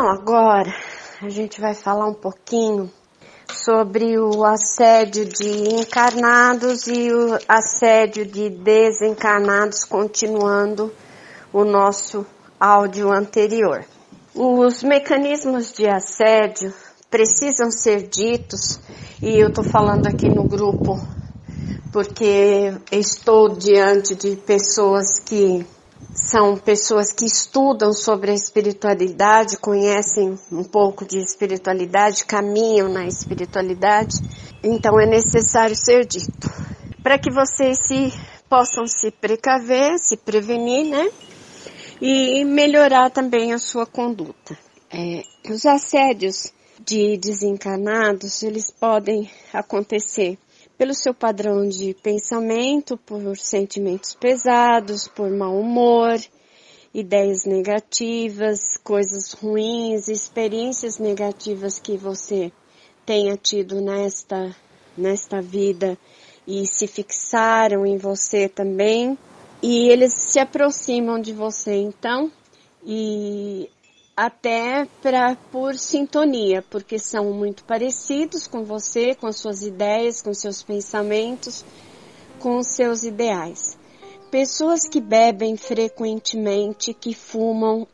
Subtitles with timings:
[0.00, 0.74] Então, agora
[1.20, 2.90] a gente vai falar um pouquinho
[3.52, 10.90] sobre o assédio de encarnados e o assédio de desencarnados, continuando
[11.52, 12.24] o nosso
[12.58, 13.84] áudio anterior.
[14.34, 16.72] Os mecanismos de assédio
[17.10, 18.80] precisam ser ditos,
[19.20, 20.98] e eu estou falando aqui no grupo
[21.92, 25.66] porque estou diante de pessoas que
[26.12, 34.16] são pessoas que estudam sobre a espiritualidade, conhecem um pouco de espiritualidade, caminham na espiritualidade,
[34.62, 36.50] então é necessário ser dito.
[37.02, 38.12] Para que vocês se
[38.48, 41.08] possam se precaver, se prevenir, né?
[42.00, 44.58] E melhorar também a sua conduta.
[44.92, 46.52] É, os assédios
[46.84, 50.38] de desencarnados, eles podem acontecer
[50.80, 56.18] pelo seu padrão de pensamento, por sentimentos pesados, por mau humor,
[56.94, 62.50] ideias negativas, coisas ruins, experiências negativas que você
[63.04, 64.56] tenha tido nesta,
[64.96, 65.98] nesta vida
[66.46, 69.18] e se fixaram em você também.
[69.62, 72.32] E eles se aproximam de você então
[72.82, 73.68] e
[74.20, 80.34] até pra, por sintonia, porque são muito parecidos com você, com as suas ideias, com
[80.34, 81.64] seus pensamentos,
[82.38, 83.78] com seus ideais.
[84.30, 87.86] Pessoas que bebem frequentemente, que fumam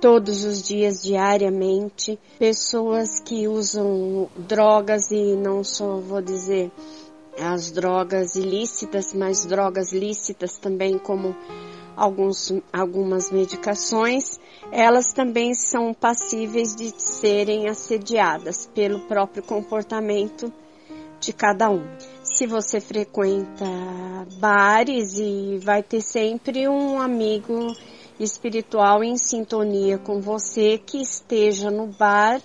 [0.00, 6.72] todos os dias, diariamente, pessoas que usam drogas e não só vou dizer
[7.38, 11.36] as drogas ilícitas, mas drogas lícitas também como
[11.96, 14.40] alguns, algumas medicações,
[14.72, 20.50] elas também são passíveis de serem assediadas pelo próprio comportamento
[21.20, 21.84] de cada um.
[22.24, 23.66] Se você frequenta
[24.40, 27.76] bares e vai ter sempre um amigo
[28.18, 32.40] espiritual em sintonia com você que esteja no bar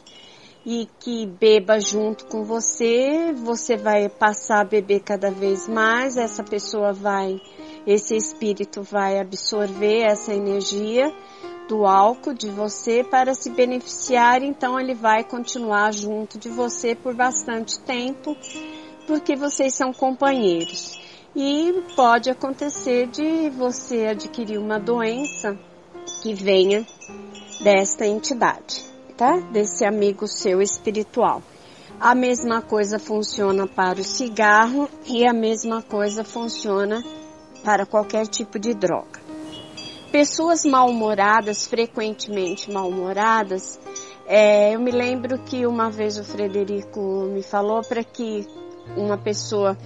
[0.66, 6.44] e que beba junto com você, você vai passar a beber cada vez mais, essa
[6.44, 7.40] pessoa vai
[7.85, 11.09] esse espírito vai absorver essa energia
[11.67, 17.13] do álcool de você para se beneficiar, então ele vai continuar junto de você por
[17.13, 18.35] bastante tempo,
[19.05, 21.00] porque vocês são companheiros.
[21.35, 25.57] E pode acontecer de você adquirir uma doença
[26.22, 26.85] que venha
[27.61, 28.83] desta entidade,
[29.16, 29.38] tá?
[29.51, 31.44] Desse amigo seu espiritual.
[32.00, 37.03] A mesma coisa funciona para o cigarro e a mesma coisa funciona
[37.63, 39.26] para qualquer tipo de droga.
[40.12, 43.79] Pessoas mal-humoradas, frequentemente mal-humoradas,
[44.25, 48.47] é, eu me lembro que uma vez o Frederico me falou para que
[48.95, 49.78] uma pessoa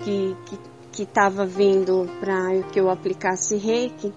[0.00, 0.36] que
[1.02, 4.12] estava vindo para que eu aplicasse reiki,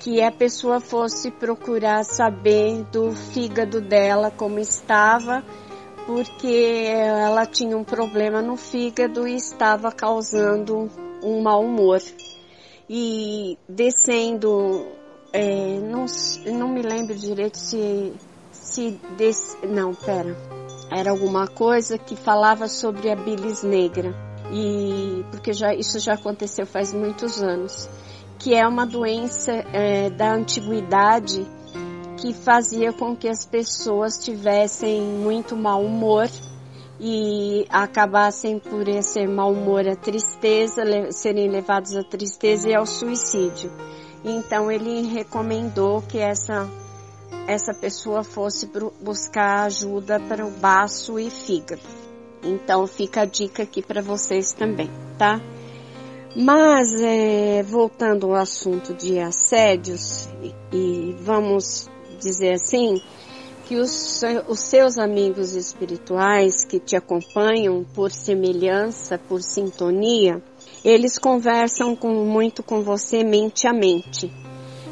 [0.00, 5.42] que a pessoa fosse procurar saber do fígado dela como estava,
[6.06, 10.90] porque ela tinha um problema no fígado e estava causando
[11.22, 12.02] um mau humor.
[12.88, 14.86] E descendo,
[15.34, 16.06] é, não,
[16.56, 18.12] não me lembro direito se,
[18.52, 20.36] se des, não, pera,
[20.92, 24.14] era alguma coisa que falava sobre a bilis negra.
[24.52, 27.88] E porque já isso já aconteceu faz muitos anos,
[28.38, 31.44] que é uma doença é, da antiguidade
[32.18, 36.28] que fazia com que as pessoas tivessem muito mau humor
[37.00, 43.72] e acabassem por esse mau humor, a tristeza, serem levados à tristeza e ao suicídio.
[44.24, 46.68] Então ele recomendou que essa
[47.46, 48.70] essa pessoa fosse
[49.02, 51.82] buscar ajuda para o baço e fígado.
[52.42, 55.40] Então fica a dica aqui para vocês também, tá?
[56.36, 63.00] Mas é, voltando ao assunto de assédios e, e vamos dizer assim,
[63.66, 70.42] que os, os seus amigos espirituais que te acompanham por semelhança, por sintonia,
[70.84, 74.30] eles conversam com, muito com você mente a mente.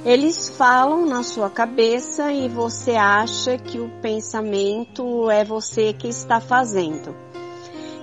[0.04, 6.40] Eles falam na sua cabeça e você acha que o pensamento é você que está
[6.40, 7.14] fazendo.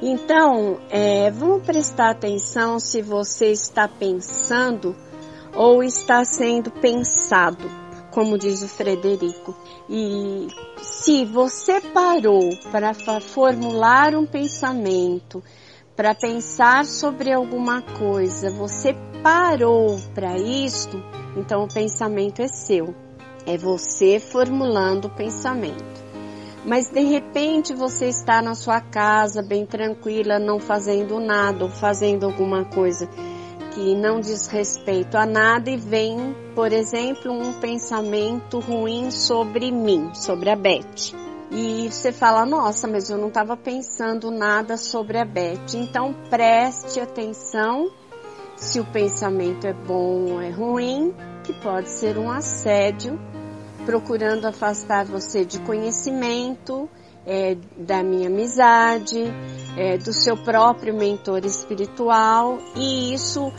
[0.02, 4.96] Então, é, vamos prestar atenção se você está pensando
[5.54, 9.56] ou está sendo pensado como diz o Frederico.
[9.90, 10.48] E
[10.82, 15.44] se você parou para formular um pensamento,
[16.00, 21.04] para pensar sobre alguma coisa, você parou para isto,
[21.36, 22.96] então o pensamento é seu.
[23.46, 25.84] É você formulando o pensamento.
[26.66, 32.26] Mas de repente você está na sua casa bem tranquila, não fazendo nada ou fazendo
[32.26, 33.06] alguma coisa
[33.72, 40.14] que não diz respeito a nada e vem, por exemplo, um pensamento ruim sobre mim,
[40.14, 41.29] sobre a Beth.
[41.52, 45.74] E você fala, nossa, mas eu não estava pensando nada sobre a Beth.
[45.74, 47.90] Então preste atenção
[48.56, 51.14] se o pensamento é bom ou é ruim,
[51.44, 53.20] que pode ser um assédio,
[53.86, 56.90] procurando afastar você de conhecimento,
[57.26, 59.24] é, da minha amizade,
[59.78, 63.52] é, do seu próprio mentor espiritual e isso,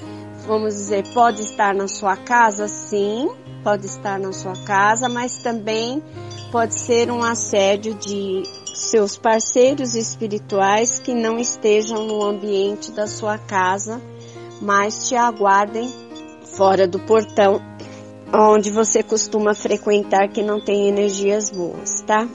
[0.47, 3.29] vamos dizer, pode estar na sua casa, sim,
[3.63, 6.03] pode estar na sua casa, mas também
[6.51, 8.43] pode ser um assédio de
[8.75, 14.01] seus parceiros espirituais que não estejam no ambiente da sua casa,
[14.61, 15.89] mas te aguardem
[16.57, 17.61] fora do portão
[18.33, 22.29] onde você costuma frequentar que não tem energias boas, tá?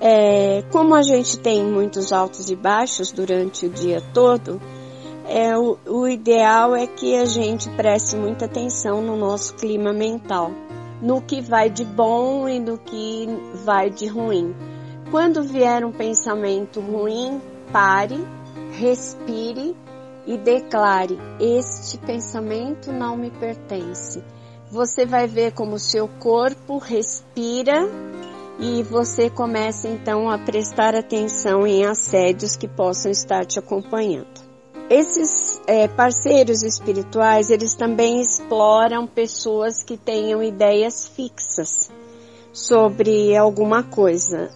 [0.00, 4.60] É, como a gente tem muitos altos e baixos durante o dia todo,
[5.28, 10.50] é, o, o ideal é que a gente preste muita atenção no nosso clima mental,
[11.00, 13.28] no que vai de bom e no que
[13.64, 14.54] vai de ruim.
[15.10, 17.40] Quando vier um pensamento ruim,
[17.72, 18.18] pare,
[18.72, 19.76] respire
[20.26, 24.22] e declare: Este pensamento não me pertence.
[24.70, 27.88] Você vai ver como seu corpo respira
[28.58, 34.44] e você começa então a prestar atenção em assédios que possam estar te acompanhando.
[34.90, 41.90] Esses é, parceiros espirituais, eles também exploram pessoas que tenham ideias fixas
[42.52, 44.50] sobre alguma coisa,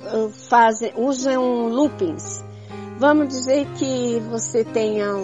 [0.49, 2.43] fazem, usam loopings.
[2.99, 5.17] Vamos dizer que você tenha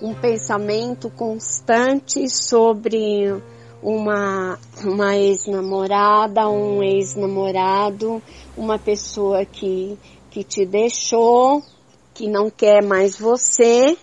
[0.00, 3.42] um pensamento constante sobre
[3.82, 8.22] uma, uma ex-namorada, um ex-namorado,
[8.56, 9.98] uma pessoa que,
[10.30, 11.62] que te deixou,
[12.14, 13.96] que não quer mais você,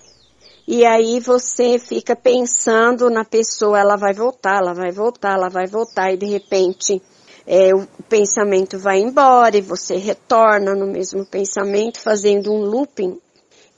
[0.71, 5.65] e aí você fica pensando na pessoa, ela vai voltar, ela vai voltar, ela vai
[5.65, 7.01] voltar, e de repente
[7.47, 13.19] é, o pensamento vai embora e você retorna no mesmo pensamento, fazendo um looping,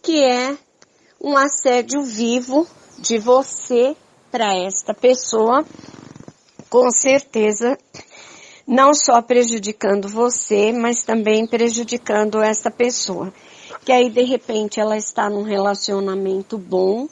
[0.02, 0.58] que é
[1.22, 2.68] um assédio vivo
[3.00, 3.96] de você
[4.30, 5.64] para esta pessoa,
[6.70, 7.78] com certeza,
[8.68, 13.32] não só prejudicando você, mas também prejudicando esta pessoa.
[13.92, 17.10] Que aí de repente ela está num relacionamento bom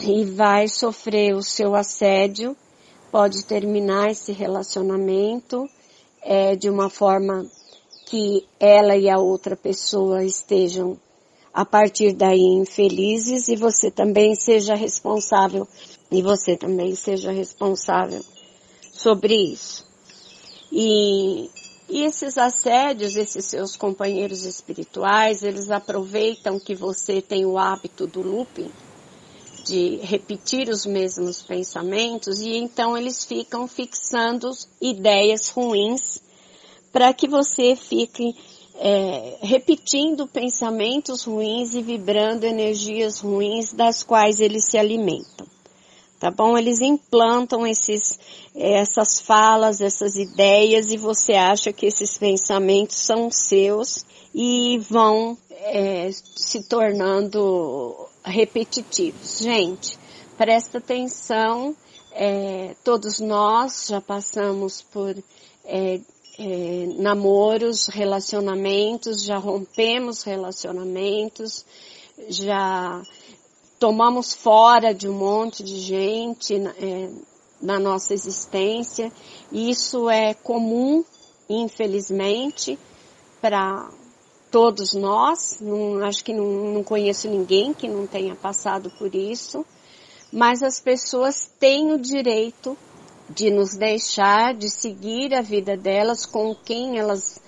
[0.00, 2.56] e vai sofrer o seu assédio,
[3.10, 5.68] pode terminar esse relacionamento
[6.22, 7.44] é, de uma forma
[8.06, 10.98] que ela e a outra pessoa estejam
[11.52, 15.68] a partir daí infelizes e você também seja responsável
[16.10, 18.24] e você também seja responsável
[18.90, 19.86] sobre isso.
[20.72, 21.50] E,
[21.92, 28.22] e esses assédios, esses seus companheiros espirituais, eles aproveitam que você tem o hábito do
[28.22, 28.72] looping,
[29.62, 34.50] de repetir os mesmos pensamentos, e então eles ficam fixando
[34.80, 36.22] ideias ruins
[36.90, 38.34] para que você fique
[38.76, 45.51] é, repetindo pensamentos ruins e vibrando energias ruins das quais eles se alimentam.
[46.22, 46.56] Tá bom?
[46.56, 48.16] Eles implantam esses,
[48.54, 56.08] essas falas, essas ideias e você acha que esses pensamentos são seus e vão é,
[56.12, 59.38] se tornando repetitivos.
[59.40, 59.98] Gente,
[60.38, 61.74] presta atenção,
[62.12, 65.16] é, todos nós já passamos por
[65.64, 66.00] é,
[66.38, 71.66] é, namoros, relacionamentos, já rompemos relacionamentos,
[72.28, 73.02] já
[73.82, 77.10] tomamos fora de um monte de gente é,
[77.60, 79.10] na nossa existência.
[79.50, 81.04] Isso é comum,
[81.50, 82.78] infelizmente,
[83.40, 83.90] para
[84.52, 85.58] todos nós.
[85.60, 89.66] Não, acho que não, não conheço ninguém que não tenha passado por isso.
[90.32, 92.78] Mas as pessoas têm o direito
[93.28, 97.41] de nos deixar, de seguir a vida delas com quem elas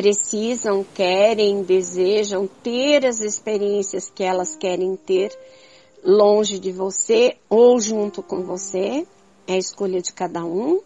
[0.00, 5.30] precisam, querem, desejam ter as experiências que elas querem ter
[6.02, 9.06] longe de você ou junto com você,
[9.46, 10.80] é a escolha de cada um,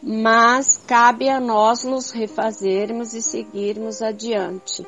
[0.00, 4.86] mas cabe a nós nos refazermos e seguirmos adiante.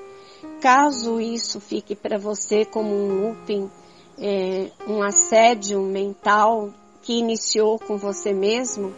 [0.60, 3.68] Caso isso fique para você como um looping,
[4.16, 6.70] é, um assédio mental
[7.02, 8.94] que iniciou com você mesmo,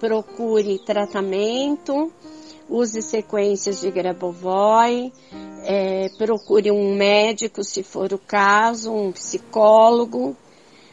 [0.00, 2.10] procure tratamento,
[2.68, 5.12] use sequências de Grabovoi,
[5.64, 10.36] é, procure um médico se for o caso, um psicólogo,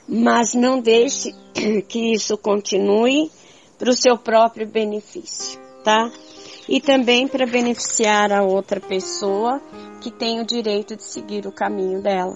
[0.07, 1.33] mas não deixe
[1.87, 3.31] que isso continue
[3.77, 6.11] para o seu próprio benefício, tá?
[6.69, 9.61] E também para beneficiar a outra pessoa
[9.99, 12.35] que tem o direito de seguir o caminho dela,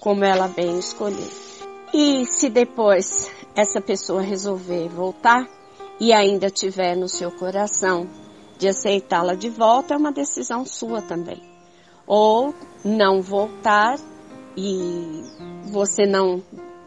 [0.00, 1.30] como ela bem escolheu.
[1.92, 5.48] E se depois essa pessoa resolver voltar
[6.00, 8.08] e ainda tiver no seu coração
[8.58, 11.40] de aceitá-la de volta, é uma decisão sua também.
[12.06, 13.98] Ou não voltar
[14.56, 15.22] e
[15.70, 16.42] você não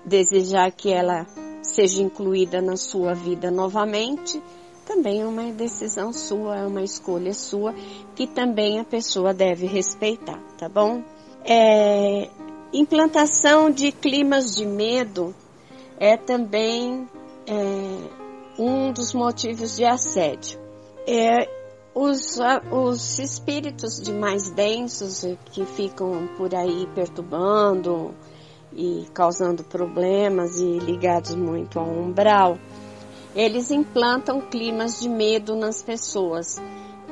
[0.05, 1.25] desejar que ela
[1.61, 4.41] seja incluída na sua vida novamente,
[4.85, 7.73] também é uma decisão sua, é uma escolha sua
[8.15, 11.03] que também a pessoa deve respeitar, tá bom?
[11.45, 12.29] É,
[12.73, 15.33] implantação de climas de medo
[15.97, 17.07] é também
[17.47, 18.21] é,
[18.59, 20.59] um dos motivos de assédio.
[21.07, 21.60] É,
[21.93, 22.39] os,
[22.71, 28.15] os espíritos de mais densos que ficam por aí perturbando
[28.73, 32.57] e causando problemas e ligados muito ao umbral,
[33.35, 36.61] eles implantam climas de medo nas pessoas.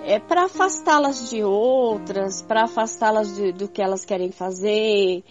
[0.06, 5.24] É para afastá-las de outras, para afastá-las do que elas querem fazer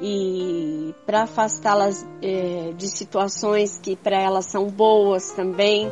[0.00, 5.90] e para afastá-las é, de situações que para elas são boas também.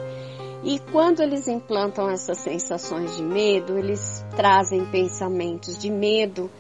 [0.62, 6.50] E quando eles implantam essas sensações de medo, eles trazem pensamentos de medo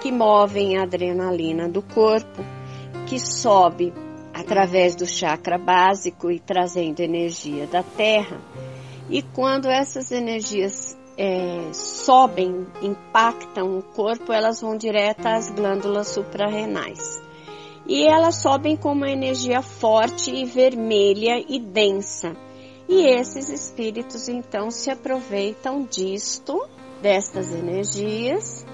[0.00, 2.42] que movem a adrenalina do corpo,
[3.06, 3.92] que sobe
[4.32, 8.40] através do chakra básico e trazendo energia da terra.
[9.10, 17.22] E quando essas energias é, sobem, impactam o corpo, elas vão direto às glândulas suprarrenais.
[17.86, 22.34] E elas sobem com uma energia forte e vermelha e densa.
[22.88, 26.66] E esses espíritos então se aproveitam disto,
[27.00, 28.64] destas energias,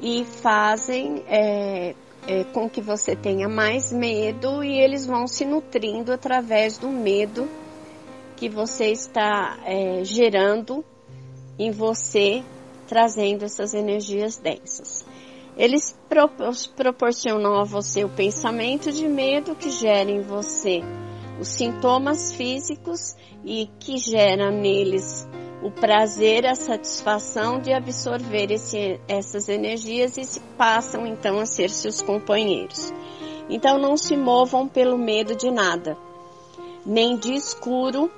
[0.00, 1.94] e fazem é,
[2.26, 7.48] é, com que você tenha mais medo e eles vão se nutrindo através do medo
[8.36, 10.84] que você está é, gerando
[11.56, 12.42] em você,
[12.88, 15.06] trazendo essas energias densas.
[15.56, 16.28] Eles pro
[16.74, 20.82] proporcionam a você o pensamento de medo que gera em você
[21.40, 25.26] os sintomas físicos e que gera neles
[25.62, 31.70] o prazer, a satisfação de absorver esse, essas energias e se passam então a ser
[31.70, 32.92] seus companheiros.
[33.48, 35.96] Então não se movam pelo medo de nada,
[36.84, 38.10] nem de escuro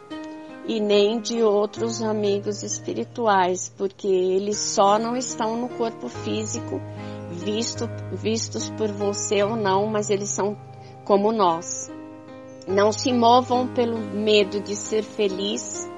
[0.67, 6.81] e nem de outros amigos espirituais, porque eles só não estão no corpo físico,
[7.31, 10.57] visto, vistos por você ou não, mas eles são
[11.05, 11.91] como nós.
[12.67, 15.89] Não se movam pelo medo de ser feliz,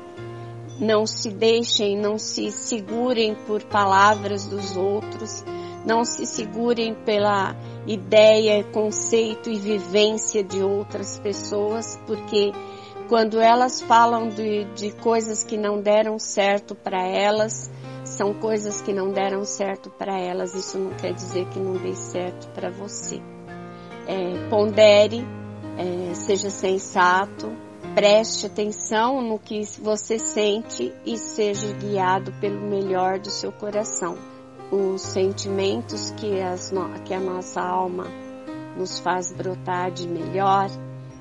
[0.80, 5.44] não se deixem, não se segurem por palavras dos outros,
[5.86, 7.54] não se segurem pela
[7.86, 12.52] ideia, conceito e vivência de outras pessoas, porque
[13.08, 17.70] quando elas falam de, de coisas que não deram certo para elas,
[18.04, 21.94] são coisas que não deram certo para elas, isso não quer dizer que não dê
[21.94, 23.20] certo para você.
[24.08, 25.24] É, pondere,
[25.76, 27.50] é, seja sensato,
[27.94, 34.18] Preste atenção no que você sente e seja guiado pelo melhor do seu coração.
[34.70, 36.70] Os sentimentos que, as,
[37.06, 38.04] que a nossa alma
[38.76, 40.68] nos faz brotar de melhor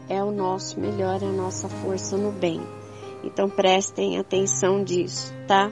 [0.09, 2.61] é o nosso melhor, é a nossa força no bem.
[3.23, 5.71] Então prestem atenção disso, tá?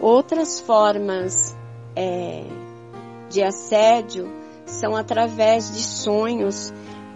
[0.00, 1.56] Outras formas
[1.96, 2.44] é,
[3.28, 4.30] de assédio
[4.66, 6.72] são através de sonhos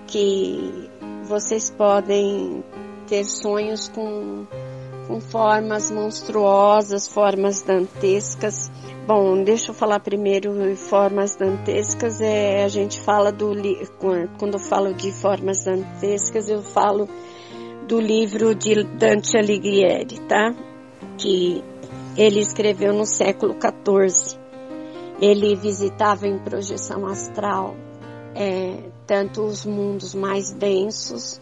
[0.06, 0.88] que
[1.24, 2.62] vocês podem
[3.06, 4.46] ter sonhos com,
[5.06, 8.70] com formas monstruosas, formas dantescas.
[9.06, 12.20] Bom, deixa eu falar primeiro formas dantescas.
[12.20, 13.52] É, a gente fala do
[14.38, 17.08] quando eu falo de formas dantescas, eu falo
[17.86, 20.52] do livro de Dante Alighieri, tá?
[21.16, 21.62] Que
[22.16, 24.38] ele escreveu no século XIV.
[25.20, 27.74] Ele visitava em projeção astral
[28.34, 31.40] é, tanto os mundos mais densos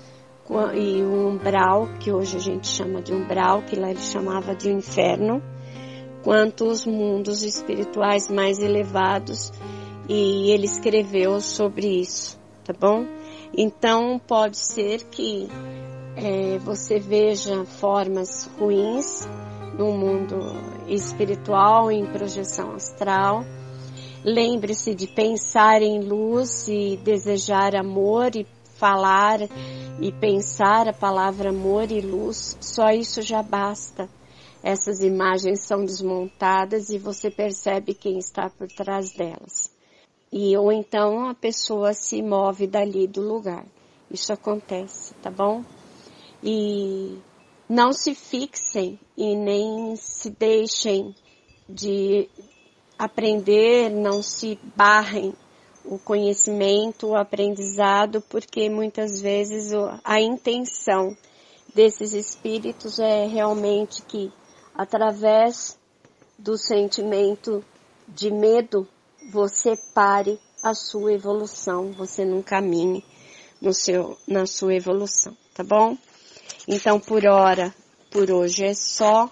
[0.74, 4.70] e o umbral, que hoje a gente chama de umbral, que lá ele chamava de
[4.70, 5.42] inferno,
[6.22, 9.52] quanto os mundos espirituais mais elevados,
[10.08, 13.06] e ele escreveu sobre isso, tá bom?
[13.56, 15.48] Então pode ser que
[16.16, 19.26] é, você veja formas ruins
[19.78, 20.38] no mundo
[20.86, 23.44] espiritual, em projeção astral.
[24.24, 28.46] Lembre-se de pensar em luz e desejar amor e
[28.78, 29.40] falar
[30.00, 34.08] e pensar a palavra amor e luz, só isso já basta.
[34.62, 39.70] Essas imagens são desmontadas e você percebe quem está por trás delas.
[40.32, 43.66] E ou então a pessoa se move dali do lugar.
[44.10, 45.62] Isso acontece, tá bom?
[46.42, 47.18] E
[47.68, 51.14] não se fixem e nem se deixem
[51.68, 52.28] de
[52.98, 55.34] aprender, não se barrem
[55.84, 59.72] o conhecimento, o aprendizado, porque muitas vezes
[60.02, 61.16] a intenção
[61.74, 64.32] desses espíritos é realmente que,
[64.74, 65.78] através
[66.38, 67.64] do sentimento
[68.08, 68.88] de medo,
[69.30, 73.04] você pare a sua evolução, você não caminhe
[73.60, 75.96] no seu, na sua evolução, tá bom?
[76.66, 77.74] Então, por hora,
[78.10, 79.30] por hoje é só,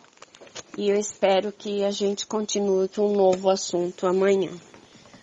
[0.77, 4.51] e eu espero que a gente continue com um novo assunto amanhã.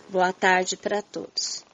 [0.08, 1.69] Boa tarde para todos.